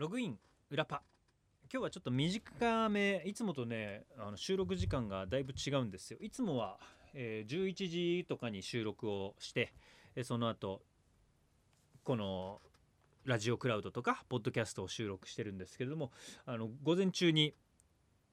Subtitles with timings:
[0.00, 0.38] ログイン
[0.70, 1.02] 裏パ。
[1.70, 6.18] 今日はちょっと短めいつもとねあの収録時間がだいぶ違うんですよ。
[6.22, 6.80] いつもは、
[7.12, 7.74] えー11
[8.22, 9.74] 時とかに収録をして
[10.16, 10.80] えその後
[12.02, 12.62] この
[13.26, 16.12] ラジオクラウドとかポッドキャストを収録してるんですけれども
[16.46, 17.52] あの午前中に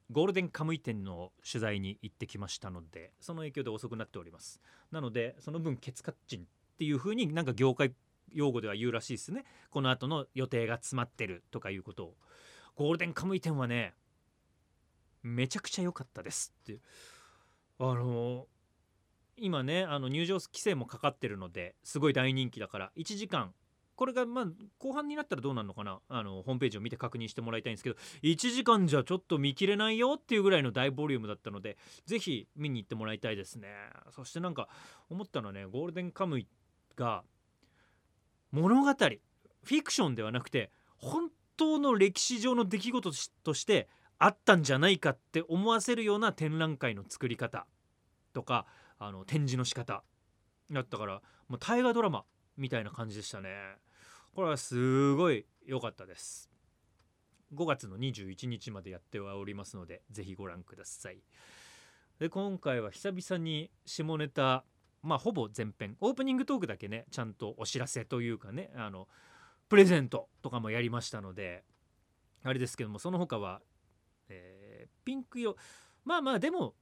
[0.09, 4.61] ゴールデンカムイ店の取材に行ってきましたのでその影響で遅くなっております。
[4.89, 6.43] なのでその分ケツカッチンっ
[6.77, 7.91] ていう風になんか業界
[8.33, 9.45] 用語では言うらしいですね。
[9.69, 12.15] この後の予定が詰まってるとかいうことを。
[12.75, 13.95] ゴールデンカムイ店はね
[15.23, 16.79] めちゃくちゃ良かったですって。
[17.79, 18.47] あの
[19.37, 23.53] 今ねあの入場規制もかかってるのですごい大人気だから1時間。
[23.95, 24.45] これがまあ
[24.77, 25.99] 後半になったらどうなるのかな。
[26.07, 33.69] あのホームページを見て確認してもらいたいんですけど1時間じゃちょっと見切れないよっていうぐらいの大ボリュームだったのでぜひ見に行ってもらいたいですね。
[34.11, 34.69] そしてなんか
[35.09, 36.47] 思ったのはねゴールデンカムイ
[36.95, 37.23] が
[38.51, 43.11] 物語フィクションではなくて本当の歴史上の出来事
[43.43, 47.67] としてあったんじゃないかって思わせるような展覧会の作り方
[48.33, 48.65] とか
[48.99, 50.03] あの展示の仕方
[50.71, 52.23] だったからもう大河ドラマ
[52.57, 53.49] みたいな感じでしたね。
[54.33, 56.49] これはすごい良かったです。
[57.53, 61.21] 5月の21日までやってはおりますのでぜひご覧ください。
[62.19, 64.65] で今回は久々に下ネタ
[65.07, 65.97] まあほぼ全編。
[65.99, 69.07] オープニングトークだけねちゃんとお知らせというかねあの
[69.69, 71.63] プレゼントとかもやりましたので
[72.43, 73.61] あれですけどもその他は、
[74.29, 74.57] えー
[75.07, 75.55] ピンク色
[76.03, 76.73] まあまあでも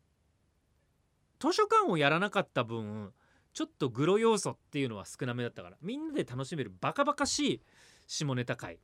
[1.39, 3.13] 図書館をやらなかった分
[3.53, 7.61] ちょっとグロ要素っていうのは少なめだったからみんなで楽しめるバカバカしい
[8.07, 8.79] 下ネタ会。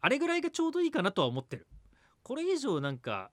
[0.00, 1.66] あれぐらいがちょうどいいかなとは思ってる。
[2.24, 3.30] これ以上なんか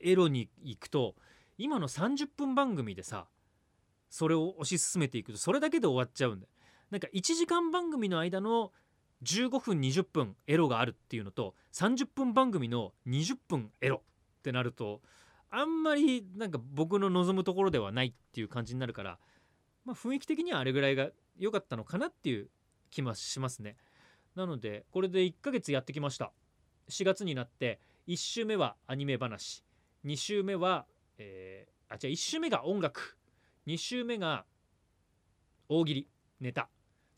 [0.00, 1.14] エロに行くと
[1.58, 3.26] 今の30分番組でさ
[4.10, 6.50] それを推し進めていくとそれだけで終わっちゃうんだよ。
[6.90, 8.72] なんか1時間番組の間の
[9.22, 14.02] 15分20分エロがあるっていうのと30分番組の20分エロ
[14.38, 15.00] ってなると
[15.50, 19.18] あんまりなんか僕の望むところではないっていう感じになるから、
[19.84, 21.08] まあ、雰囲気的にはあれぐらいが
[21.38, 22.48] 良かったのかなっていう
[22.90, 23.76] 気もしますね。
[24.34, 26.32] なのでこれで1ヶ月やってきました。
[26.90, 29.64] 4月になって1週目はアニメ話。
[30.04, 30.86] 2週目は、
[31.18, 33.15] えー、あ違う1週目が音楽。
[33.66, 34.44] 2週目が
[35.68, 36.08] 大喜利
[36.40, 36.68] ネタ。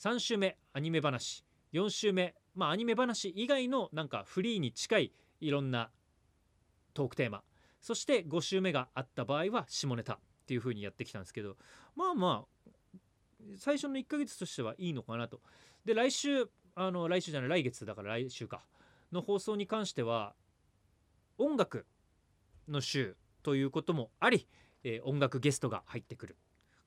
[0.01, 1.45] 3週目アニメ話。
[1.75, 5.91] 4週目まあアニメ話以外のなんかフリーに近いいろんな
[6.95, 7.43] トークテーマ。
[7.83, 10.15] そして5週目があった場合は下ネタ。
[10.15, 11.59] っていう風にやってきたんですけど。
[11.95, 12.69] まあまあ
[13.59, 15.43] 最初の1ヶ月としてはいいのかなと。
[15.85, 18.63] で来週あの来週じゃない来月だから来週か。
[19.13, 20.35] の放送に関しては
[21.37, 21.85] 音楽
[22.67, 24.49] の週ということもあり、
[24.85, 26.37] えー音楽ゲストが入ってくる。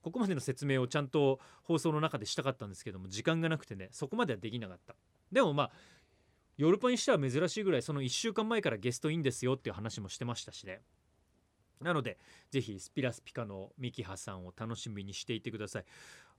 [0.02, 4.96] ここまでの説明をちゃんと放送の中でしたかったんですけども時間がなくてねそこまではできなかった。
[5.32, 5.72] でもまあ
[6.58, 10.82] ヨーロッパにしては珍しいぐらいその1週間前からゲストインですよっていう話もしてましたしね。
[11.80, 12.18] なので
[12.50, 15.86] ぜひスピラスピカのミキハさんを楽しみにしていてください。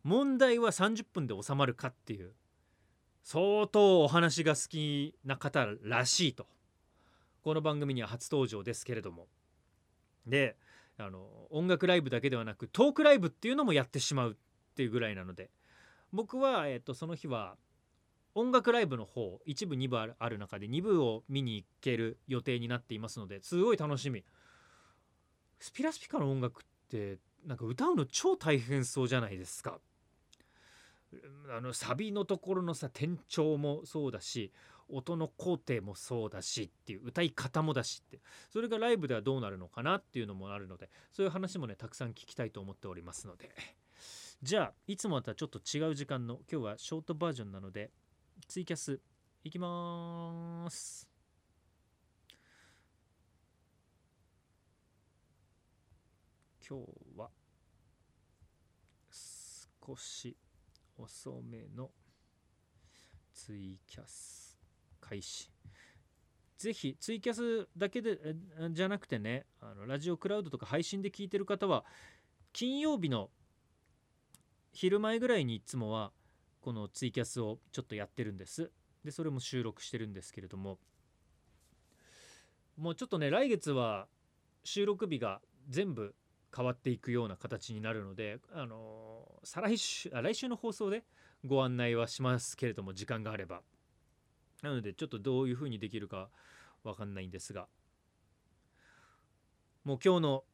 [0.02, 2.32] 問題は30分で収まるかっていう
[3.22, 6.46] 相当お話が好きな方らしいと。
[7.42, 9.28] この番組には初登場ですけれども。
[10.26, 10.56] で
[11.04, 14.34] あの音楽ライブだけではなくトークライブっていうのもやってしまうっ
[14.74, 15.50] ていうぐらいなので。
[16.12, 17.56] 僕は、えっとその日は
[18.34, 24.24] 音楽ライブの方1部2部あるある中で2部を見に行ける予定になっていますのですごい楽しみ。
[25.58, 29.80] スピラスピカの音楽ってなんか歌うの超大変そうじゃないですか。
[31.54, 34.50] あのサビのところのさ転調もそうだし
[34.92, 38.20] 音の工程もそうだしっていう歌い方もだしって。
[38.50, 43.50] それがライブではどうなるのかなっていうのもあるのでそういう話もねたくさん聞きたいと思っておりますので。
[44.42, 47.92] じゃあいつもとはちょっと違う時間の今日はショートバージョンなので
[48.48, 49.00] ツイキャス
[49.44, 51.08] いきまーす。
[56.69, 57.31] 今日は
[59.86, 60.36] 少し
[60.97, 61.91] 遅めの
[63.32, 64.51] ツイキャス。
[65.02, 65.50] 開始。
[66.56, 68.37] ぜひツイキャスだけで
[68.70, 71.84] じゃなくてねあのラジオクラウドとか配信で聞いてる方は
[72.52, 73.31] 金曜日の
[74.72, 76.12] 昼前ぐらいにいつもは
[76.60, 78.70] このツイキャスをちょっとやってるんです。
[79.04, 80.78] でそれも収録してるんですけれども。
[82.76, 84.06] もうちょっとね来月は
[84.64, 86.14] 収録日が全部
[86.55, 91.05] 変わっていくような形になるのであの再来週あ来週の放送で
[91.44, 93.62] ご案内はしますけれども時間があれば。
[94.62, 96.29] なのでちょっとどういう風にできるか
[96.85, 97.69] わかんないんですが。
[99.85, 100.44] もう今日の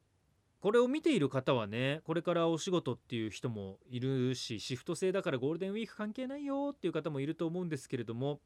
[0.59, 8.41] これを見ている方はねこれからお仕事っていう人もいるしシフト制だからゴールデンウィーク関係ないよっていう方もいると思うんですけれども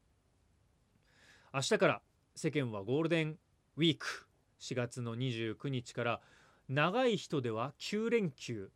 [1.54, 2.02] 明日から
[2.36, 3.38] 世間はゴールデン
[3.76, 4.28] ウィーク。
[4.64, 6.20] 4月の29日から
[6.68, 8.70] 長い人では9連休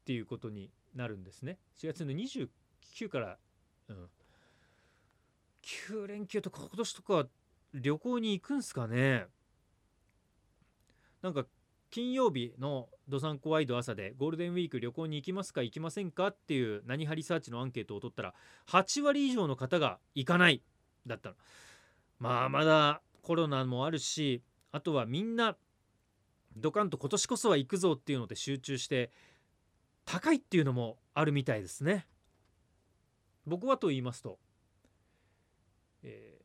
[0.00, 1.58] っていうことになるんですね。
[1.78, 2.48] 4月の29
[3.10, 3.38] から、
[3.88, 4.08] うん、
[5.66, 7.26] 9連休とか今年とか
[7.74, 9.26] 旅行に行くんすかね。
[11.22, 11.44] なんか
[11.90, 18.34] 金曜日のドサンコワイド朝でゴールデンウィーク旅行に行きますか行きませんかっていう何ハリサーチのアンケートを取ったら
[18.68, 20.62] 8割以上の方が行かない
[21.06, 21.34] だったの。
[22.18, 24.42] まあまだコロナもあるし
[24.72, 25.56] あとはみんな
[26.56, 29.10] ドカンと今年こそは行くぞっていうので集中して
[30.04, 32.06] 高いっていうのもあるみたいですね。
[33.46, 34.38] 僕はと言いますと、
[36.06, 36.38] え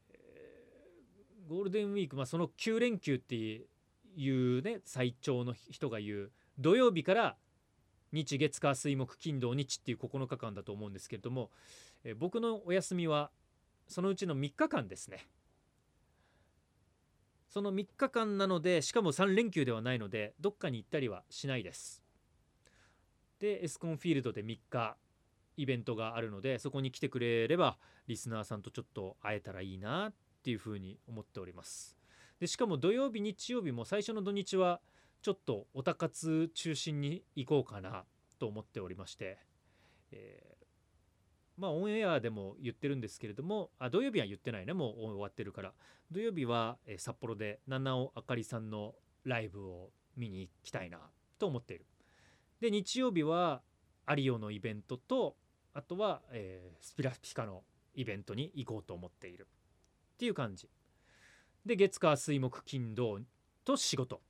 [1.45, 7.37] ー、ゴールデンウィーク、まあ、その9連休っていうね最長の人が言う土曜日から
[8.11, 11.51] 日月火水木金土日っていう9日間だと思うんですけれども、
[12.03, 13.31] えー、僕のお休みは
[13.87, 15.27] そのうちの3日間ですね。
[17.49, 22.01] その3日間なのでしかも3連休ではないのでどっかに行ったりはしないです。
[23.39, 24.95] でエスコンフィールドで3日。
[25.57, 27.77] イベントがあるのでそこに来てくれれば
[28.07, 30.13] リスナーさんとちょっと会えたらいいなっ
[30.43, 31.97] ていうふうに思っております。
[32.39, 34.81] でしかも土曜日日曜日も最初の土日は
[35.21, 38.05] ちょっとおたかつ中心に行こうかな
[38.39, 39.37] と思っておりまして、
[40.11, 40.65] えー、
[41.61, 45.73] まあオンエアでも言ってるんですけれどもあ土曜日は言ってないねもう終わってるから。
[46.11, 50.99] 土曜日は、え、札幌で七尾あかりさんのライブを見に行きたいな
[51.39, 51.85] と思っている。
[52.59, 53.61] で日曜日は
[54.05, 55.35] アリオのイベントと
[55.73, 57.63] あとは、えー、スピラピカの
[57.95, 59.47] イベントに行こうと思っている
[60.13, 60.69] っていう感じ。
[61.65, 63.19] で月火水木金土
[63.63, 64.21] と仕事。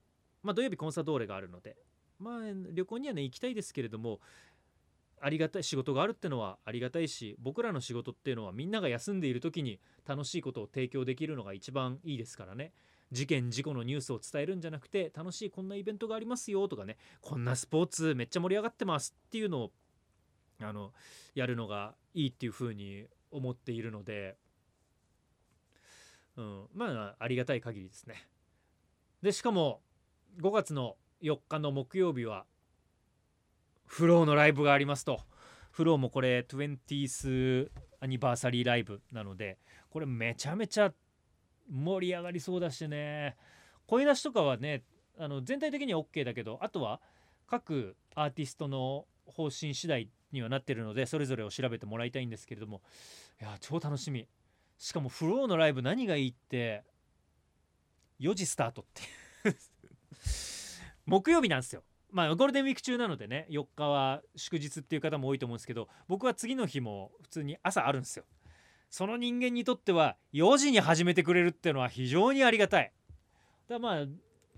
[0.44, 1.77] まあ土曜日コンサドーレがあるので。
[2.19, 2.39] まあ
[2.71, 4.19] 旅行にはね行きたいですけれども
[5.19, 12.73] ありがたい仕事があるってのはありがたいし僕らの仕事っていうのはみんなが休んでいる時に楽しいことを提供できるのが一番いいですからね。
[13.12, 19.72] 事件事故のニュースを伝えるんじゃなくて楽しいこんなイベントがありますよとかねこんなスポーツめっちゃ盛り上がってますっていうのを
[20.62, 20.92] あの
[21.36, 24.38] やるのがいいっていうふうに思っているので
[26.38, 28.28] うん、まあありがたい限りですね。
[29.22, 29.81] でしかも
[30.42, 32.46] 5月の4日の木曜日は
[33.86, 35.22] フローのライブがありますと
[35.72, 37.69] フローもこれ 20th
[38.00, 39.60] アニバーサリーライブなので
[39.92, 40.92] これめちゃめちゃ
[41.71, 43.38] 盛り上がりそうだしね。
[43.88, 44.83] 声出しとかはね
[45.18, 47.01] あの全体的には OK だけどあとは
[47.47, 52.81] 各アーティストの方針次第にはなってるのでそれぞれを調べてもらいたいんですけれども
[53.41, 54.27] いや超楽しみ。
[54.77, 56.83] しかもフローのライブ何がいいって
[58.19, 59.01] 4時スタートって
[61.06, 61.83] 木曜日なんですよ。
[62.09, 68.25] まあゴールデンウィーク中なのでね4日は祝日っていう方も多いと思うんですけど僕は次の日も普通に朝あるんですよ。
[68.92, 72.92] その人間にとっては4時に始めてくれるっていうのは非常にありがたい。
[73.70, 74.06] だまあ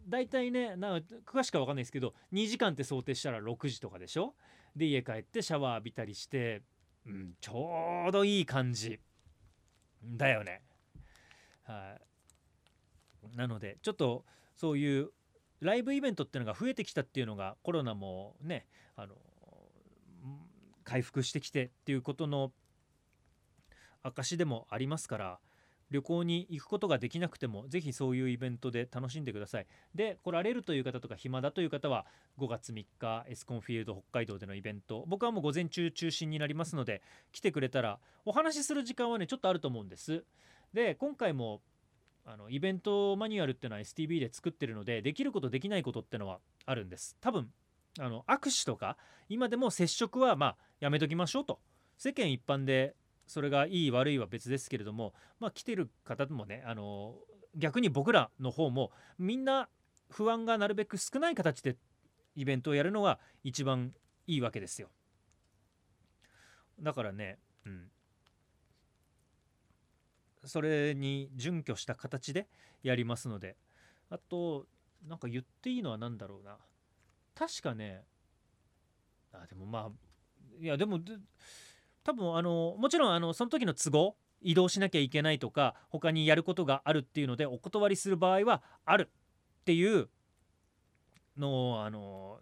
[0.10, 4.34] 大体ねなん詳しくは分かんないですけど2時間って想定したら6時とかでしょ？
[4.76, 6.64] で家帰ってシャワー浴びたりして、
[7.06, 9.00] うん、ちょうどいい感じ
[10.04, 10.64] だよね。
[11.66, 11.96] は
[13.34, 14.26] い、なのでちょっと
[14.58, 15.12] そういう
[15.60, 18.66] ライブイベントっていうのが増えてきたっていうのがコロナもね
[18.96, 19.14] あの
[20.84, 22.52] 回復してきてっていうことの
[24.04, 25.40] 証でもありますから
[25.94, 29.68] 旅行に行くことができなくてもぜひそういうイベントで楽しんでください。
[29.94, 32.08] で来られるという方とか暇だという方は
[32.40, 35.06] 5月3日エスコンフィールド北海道でのイベント。
[35.08, 40.24] 僕はもう午前中中心になりますので来てくれたらお話しする時間はねちょっとあると思うんです。
[40.74, 41.62] で今回も
[42.26, 47.18] あのイベントマニュアルっていうのは STB で作ってるのでできることできないことってのはあるんです。
[47.22, 47.52] 多分
[48.00, 48.98] あの握手とか
[49.30, 51.60] 今でも接触はまあやめときましょうと。
[51.98, 52.96] 世間一般で
[53.28, 57.16] それがいい悪いは別ですけれども、まあ、来てる方もねあの
[57.56, 59.70] 逆に僕らの方もみんな
[60.10, 61.78] 不安がなるべく少ない形で
[62.36, 63.94] イベントをやるのが一番
[64.28, 64.90] いいわけですよ。
[66.80, 67.88] だからね、うん、
[70.46, 72.48] それに準拠した形で
[72.82, 73.56] やりますので
[74.10, 74.66] あと
[75.08, 76.58] なんか言っていいのは何だろうな
[77.36, 78.04] 確かね
[79.32, 79.92] あでもまあ
[80.60, 81.00] いやでも
[82.04, 89.10] 多分あのもちろんあのその時の都合移動しなきゃいけないとか他にやることがあるっていうのでお断りする場合はある
[89.62, 90.10] っていう
[91.38, 92.40] のをあの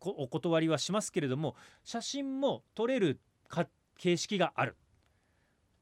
[0.00, 3.20] お断りはしますけれども写真も撮れる
[3.98, 4.76] 形式がある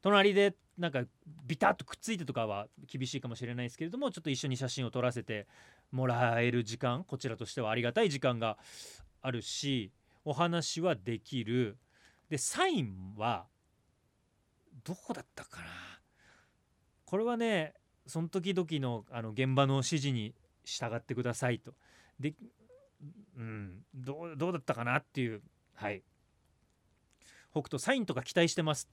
[0.03, 1.03] 隣でなんか
[1.47, 5.47] ビタッとくっついてとかは厳しいかもしれないですけれどもちょっと一緒に写真を撮らせて
[5.93, 8.59] もらえる時間こちらとしてはありがたい時間が
[9.23, 9.93] あるし
[10.25, 11.77] お話はできる
[12.29, 13.47] でサインは
[14.85, 15.67] どこだったかな？
[17.05, 17.75] これはね
[18.07, 21.75] その時々のあの現場の指示に従ってくださいと。
[22.21, 22.35] で
[23.37, 25.43] うんどうどうだったかなっていう
[25.75, 26.03] はい。
[27.51, 28.89] 北斗サインとか期待してます。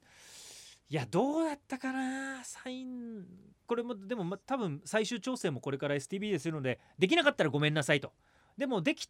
[0.87, 2.43] いやどうだったかな？
[2.43, 3.25] サイン
[3.67, 8.13] これもでも、ま、多分最終調整もこれから STB でするのでできなかったらごめんなさいと。
[8.57, 9.09] でもでき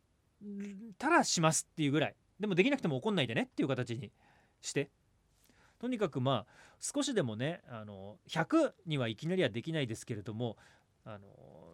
[0.98, 2.15] たらしますっていうぐらい。
[2.39, 4.11] でもできなくても怒んないでねっていう形に
[4.61, 4.89] して。
[5.77, 10.57] とにかくまあ少しでもねあの100にはいきなりはできないですけれども
[11.03, 11.27] あの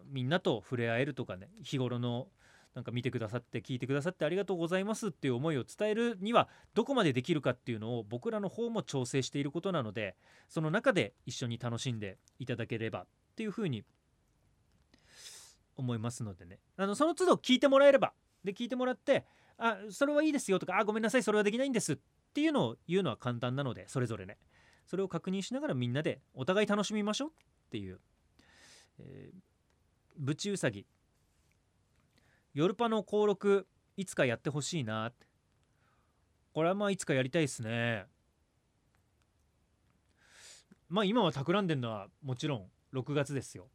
[0.06, 2.26] みんなと触れ合えるとかね日頃の
[2.74, 10.16] なんか見てくださって聞いてくださってありがとうございますっていう思いを伝えるにはどこまでできるかっていうのを僕らの方も調整していることなので
[10.48, 13.84] その中で一緒に楽しんでいただければっていうふうに
[15.76, 16.58] 思いますのでね。
[16.76, 18.12] あのその都度聞いてもらえれば
[18.44, 19.24] で聞いてもらって
[19.58, 21.98] あそれはいいですよとかあごめんなさいそれはできないんですっ
[22.34, 24.38] ていうのを言うのは簡単なのでそれぞれね。
[24.86, 27.32] それを確認しながらみんなでお互い楽しみましょうっ
[27.70, 28.00] ていう、
[28.98, 29.36] えー、
[30.18, 30.86] ブチウサギ。
[32.54, 35.12] ヨルパの登録いつかやってほしいな。
[36.52, 38.06] これはまあいつかやりたいですね。
[40.88, 43.68] まあ今は企んでるのはもちろん6月ですよ。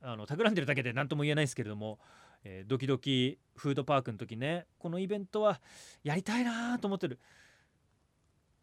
[0.00, 1.98] あの企んでるだけで何とも言えないですけれども、
[2.44, 5.60] えー、ドキドキフードパークの時ねこのイベントは
[6.02, 7.18] やりたいなと思ってる。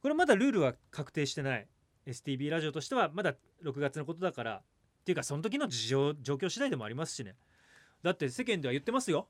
[0.01, 1.67] これまだルールは確定してない。
[2.07, 4.61] STB ラジオとしてはまだ6月のことだから。
[5.01, 7.35] っていうかその時の事情状況次第でもありますしね。
[8.03, 9.27] だって世間では言ってますよ。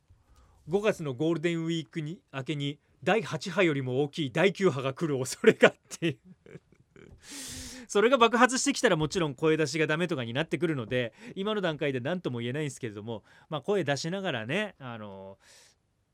[0.69, 6.17] 5月のゴールデンウィークに明けに第8波よりも大きい第9波が来る恐れがっていう。
[7.91, 15.37] それが爆発してきたらもちろん声出しがダメとかになってくるので今の段階で何とも言えないんですけれども、まあ、声出しながらねあの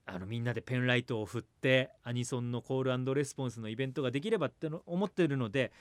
[0.08, 5.72] あのみんなでペンライトを振ってアニソンのコールレスポンスのイベントができればっての思ってるので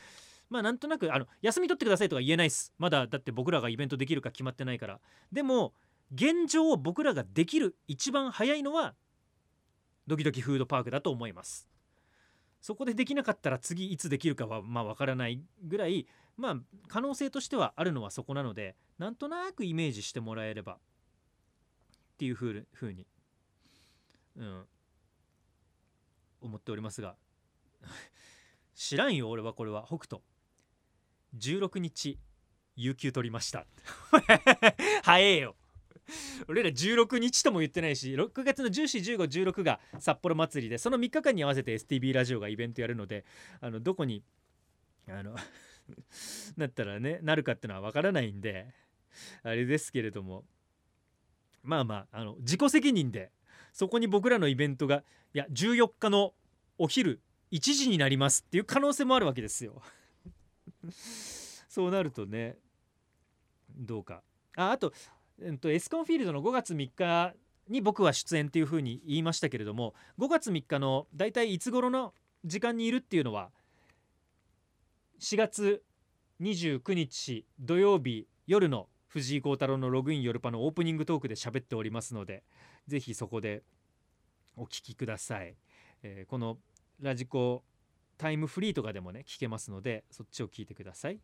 [0.50, 2.74] まあなんとなくあの休み取ってくださいとか言えないっす。
[2.76, 5.00] まだだって僕らがイベントできるか決まってないから。
[5.32, 5.72] でも
[6.14, 8.94] 現状僕らができる一番早いのは
[10.06, 11.66] ドキドキフードパークだと思います。
[12.60, 16.56] そこでできなかったら次いつできるかはまあわからないぐらいまあ
[16.88, 20.78] 可能性としてはあるのはそこなのでなんとなくイメージしてもらえれば。
[22.16, 23.06] っていうふうに
[24.36, 24.64] うん、
[26.40, 27.16] 思っておりますが。
[28.74, 29.84] 知らんよ俺はこれは。
[29.86, 30.22] 北斗。
[31.36, 32.18] 16日
[32.74, 33.66] 有給取りました。
[35.02, 35.56] 早えよ。
[36.48, 43.24] 俺ら16日とも言ってないし6月の141516が札幌祭りでその3日間に合わせて STB ラジオがイベントやるので
[43.60, 44.22] あのどこに
[45.08, 45.36] あの
[46.56, 48.72] なったらねなるかってのは分からないんで
[49.42, 50.44] あれですけれども
[51.62, 53.32] まあまああの自己責任で
[53.72, 56.34] そこに僕らのイベントがいや14日の
[56.78, 57.20] お昼
[57.52, 59.82] 1時になりますっていう可能性もあるわけですよ。
[61.68, 62.56] そうなるとね
[63.76, 64.22] どうか。
[64.56, 64.92] ああと,、
[65.42, 67.34] えっとエスコンフィールドの5月3日
[67.68, 72.14] に僕は出演っていうふうに言いましたけれども5月3日のだいたいいつ頃の
[72.44, 73.50] 時間にいるっていうのは
[75.20, 75.82] 4月
[76.40, 82.44] 29日土曜日夜の藤井幸太郎のログインヨルパのオープニングトークで喋っておりますので
[82.86, 83.62] ぜひそこで
[84.56, 85.56] お聞きください、
[86.02, 86.58] えー、この
[87.00, 87.62] ラジコ
[88.18, 91.18] タイムフリーとかでもね聞けますのでそっちを聞いてください、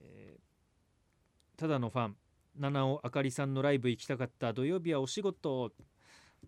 [0.00, 2.16] えー、ただのファン
[2.58, 5.72] 七尾あかりさんのライブ行きたかった土曜日はお仕事。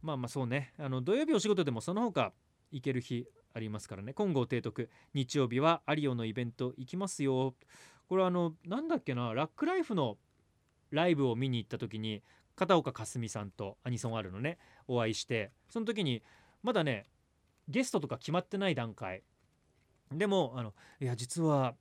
[0.02, 0.72] まあまあそうね。
[0.78, 2.32] あの土曜日お仕事でもその他
[2.70, 4.12] 行ける日ありますからね。
[4.14, 7.54] 金剛提督日曜日はアリオのイベント行きますよ。
[8.08, 10.18] これあのなんだっけなラックライフの
[10.90, 12.22] ライブを見に行った時に
[12.54, 14.58] 片岡かすみさんとアニソンあるのね。
[14.86, 16.22] お会いしてその時に
[16.62, 17.06] まだね
[17.68, 19.22] ゲストとか決まってない段階。
[20.12, 21.74] でもあのいや実は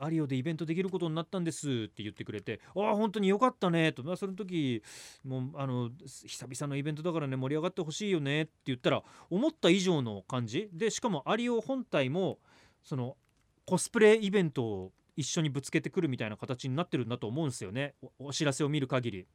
[0.00, 4.82] アリオでイベントできることになったんですって言ってくれて「ああ本当によかったね」と、まあ、その時
[5.24, 10.68] もうあの久々のイベントだからね盛り上がってほしいよねって言ったら思った以上の感じ。
[10.72, 12.38] でしかもアリオ本体も
[12.82, 13.16] その
[13.64, 17.94] コスプレイベントを一緒にぶつけてくるみたいな形になってるんだと思うんですよね。
[18.18, 19.26] お知らせを見る限り。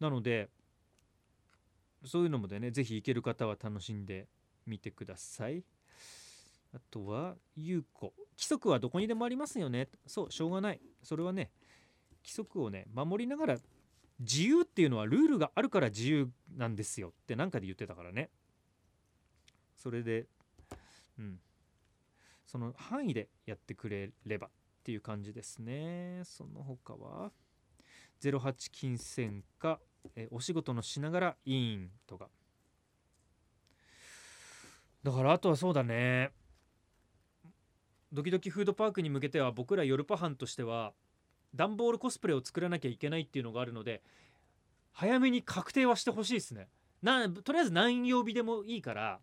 [0.00, 0.48] なので
[2.04, 4.26] そういうのもでね是非行ける方は楽しんで
[4.66, 5.64] みてください。
[6.72, 9.88] あとは優子規則はどこにでもありますよね。
[10.06, 10.80] そうしょうがない。
[11.02, 11.50] それはね
[12.24, 13.58] 規則をね守りながら
[14.18, 18.30] 自由っていうのはルールがあるから自由なんですよって何かで言ってたからね。
[19.76, 20.26] それで
[21.18, 21.38] うん。
[22.46, 24.50] その範囲でやってくれればっ
[24.82, 26.22] ていう感じですね。
[26.24, 27.30] その他は
[28.22, 29.80] ？08金銭か
[30.16, 32.30] えお仕事のしながら委員とか。
[35.02, 36.32] だからあとはそうだね。
[38.12, 40.92] ドキドキフードパークに向けては僕らヨルパ班としては
[41.54, 44.02] 段ボールコスプレを作らなきゃいけないっていうのがあるので
[44.92, 46.68] 早めに確定はしてほしいですね。
[47.02, 49.20] なとりあえず何曜日でもいいから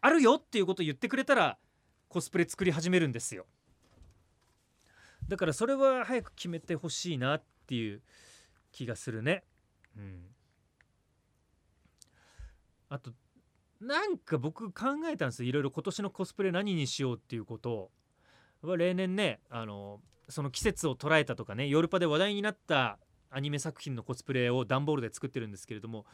[0.00, 1.58] あるよっていうことを言ってくれたら
[2.08, 3.46] コスプレ作り始めるんですよ。
[5.26, 8.02] だからそれは早く決めてほしいなっていう
[8.72, 9.44] 気がするね。
[9.96, 10.26] うん。
[12.88, 13.12] あと
[13.80, 15.48] なんか僕考えたんですよ。
[15.48, 17.90] いろいろ今年のコスプレ何にしようっていうことを。
[18.62, 22.98] 例年ねあのその季節を捉えたとかねヨーロッパで話題になった
[23.30, 26.06] アニメ作品のコスプレを段ボールで作ってるんですけれども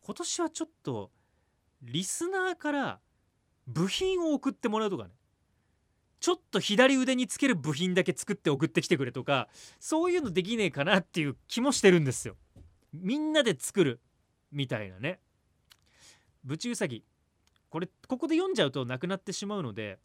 [0.00, 1.10] 今年はちょっと
[1.82, 3.00] リスナーから
[3.66, 5.10] 部品を送ってもらうとかね
[6.20, 9.48] ちょっと左腕につける部品だけ作って送ってきてくれとか
[9.80, 12.36] そういうのできねえかなっていう気もしてるんですよ。
[12.92, 14.00] みんなで作る
[14.52, 15.18] みたいなね。
[16.44, 17.04] ブチウサギ
[17.70, 19.98] これここで読んじゃうとなくなってしまうので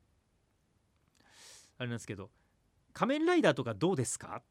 [1.78, 2.30] あれなんですけど
[2.94, 4.42] 仮面ライダーとかどうですか？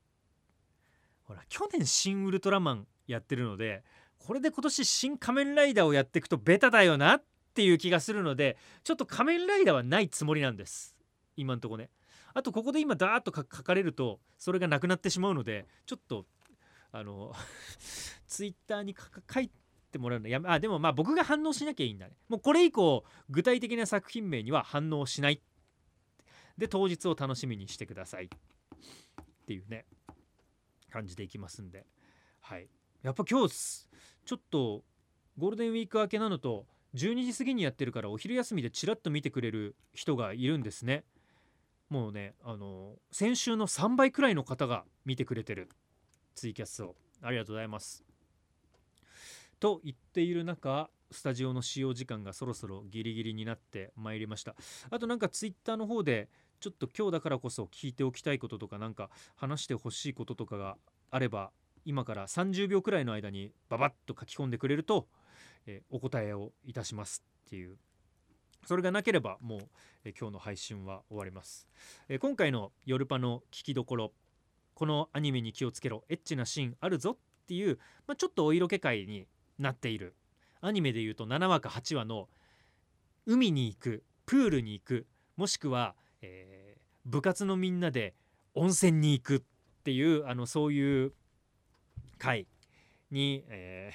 [1.25, 3.83] ほら去年新ウルトラマンやってるので
[4.19, 10.95] これで今年新仮面ライダーをやっていくとベタだよなっていう気がするのでちょっと仮面ライダーはないつもりなんです。
[11.37, 11.91] 今んとこね。
[12.35, 16.27] あとここで今ダーッと書かれるとそれがなくなってしまうのでちょっと
[16.93, 17.33] あの
[18.29, 18.95] ツイッターに
[19.33, 19.51] 書い
[19.91, 22.17] てもらうのやめあでもまあ僕が反応しなきゃいいんだね。
[22.29, 25.43] もうこれ以降具体的な作品名には反応しない
[26.59, 28.27] で当日を楽しみにしてください。
[28.27, 28.29] っ
[29.47, 29.87] ていうね
[30.91, 31.87] 感じでいきますんで。
[32.41, 32.69] はい。
[33.03, 33.87] やっぱ今日
[34.25, 34.83] ちょっと
[35.39, 41.05] ゴールデンウィーク明けなのと12時過ぎにやってるからお昼休みでちらっと見てくれる人がいるんですね。
[41.89, 45.69] もうねあの先週の3倍くらいの方が見てくれてる。
[46.35, 46.97] ツイキャスを。
[47.23, 48.05] ありがとうございます。
[49.59, 54.55] と言っている中スタジオの使用時間がそろそろギリギリになってまいりました。
[54.91, 56.29] あとなんかツイッターの方で
[56.61, 60.77] ちょっと今日だからこそ聞いておきたいこととかなんか話してほしいこととかが
[61.11, 61.51] あれば
[61.85, 65.07] 今から30秒くらいの間にババッと書き込んでくれると、
[65.67, 67.77] えー、お答えをいたしますっていう。
[68.65, 69.61] それがなければもう、
[70.05, 71.69] えー、今日の配信は終わります、
[72.09, 74.13] えー、今回の「ヨルパの聞きどころ」
[74.75, 76.05] このアニメに気をつけろ。
[76.11, 79.27] エッチなシーンあるぞっていう、まあ、ちょっとお色気会に
[79.59, 80.15] なっている。
[80.61, 82.29] アニメでいうと7話か8話の
[83.25, 88.15] 海に行くプールに行くもしくは、えー、部活のみんなで
[88.55, 89.43] 温泉に行くっ
[89.85, 91.13] ていうあのそういう
[92.19, 92.47] 回
[93.11, 93.93] に、え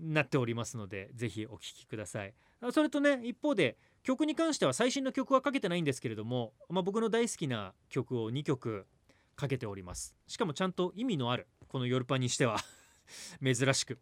[0.00, 2.34] ー、 なっておりますのでぜひお聴きください。
[2.72, 8.86] それとね一方で曲に関しては最新の曲はかけてないんですけれども、まあ、僕の大好きな曲を2曲
[9.36, 10.16] かけております。
[10.26, 12.58] しかもちゃんと意味のあるこのヨルパにしては
[13.42, 13.98] 珍しく。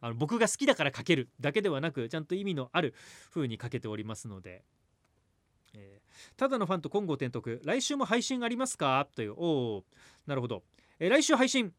[0.00, 2.94] あの僕が好きだからかけるだけではなくちゃんと意味のある
[3.30, 4.64] 風にかけておりますので、
[6.36, 9.06] ただのファンと金剛天徳来週も配信ありますか？
[9.14, 9.32] という。
[9.32, 9.84] おお
[10.26, 10.62] なるほど、
[10.98, 11.72] え、来週配信。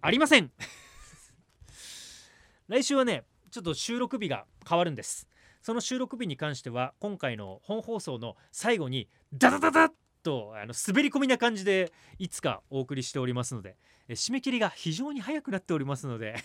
[0.00, 0.52] ありません。
[2.68, 5.28] 来週はねちょっと収録日が変わるんです。
[5.62, 13.76] その収録日に関しては今回の本放送の最後にダダダダッとあの滑り込みな感じでいつかお送りしておりますので
[14.10, 16.36] 締め切りが非常に早くなっておりますので。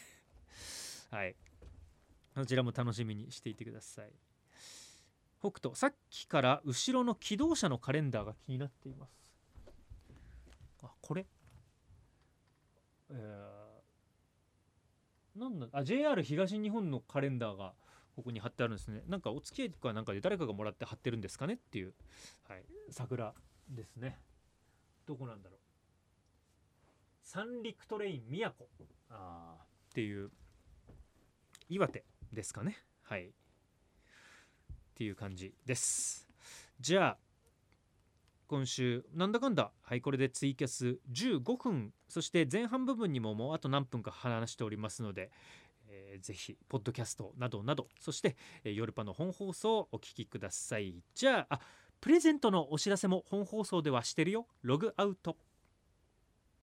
[1.12, 1.36] はい。
[2.36, 4.12] そちらも楽しみにしていてください。
[5.40, 9.12] 北斗さっきから後ろの機動車のカレンダーが気になっています。
[10.84, 11.26] あこれ？
[13.12, 15.68] えー、なんだ？
[15.72, 17.74] あ JR 東日本のカレンダーが
[18.16, 19.02] ここに貼ってあるんですね。
[19.08, 21.94] なんかお付き合いとかなんかで誰かがもらって貼ってるんですかねっていう、
[22.48, 23.34] はい、桜
[23.70, 24.20] ですね。
[25.06, 25.60] どこなんだろう？
[27.24, 28.68] 三陸トレイン宮古。
[29.10, 29.56] あ
[29.90, 30.30] っていう
[31.70, 32.78] 岩手ですかね。
[33.04, 33.32] はい。
[35.00, 36.28] っていう感じです。
[36.78, 37.18] じゃあ
[38.48, 45.32] 今週なんだかんだはいこれでツイキャス15分そして前半部分にももうあと何分か話しておりますので、
[45.88, 48.36] えー、ぜひポッドキャストなどなどそして、
[48.66, 51.02] えー、夜パの本放送をお聞きください。
[51.16, 51.60] じゃああ
[52.02, 54.48] プレゼントのお知らせも本放送ではしてるよ。
[54.64, 55.38] ログアウト。